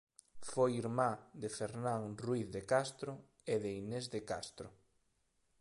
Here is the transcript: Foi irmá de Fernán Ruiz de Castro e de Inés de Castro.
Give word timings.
Foi 0.51 0.71
irmá 0.83 1.11
de 1.41 1.49
Fernán 1.57 2.03
Ruiz 2.23 2.47
de 2.55 2.61
Castro 2.71 3.11
e 3.53 3.55
de 3.63 3.71
Inés 3.81 4.05
de 4.13 4.21
Castro. 4.29 4.67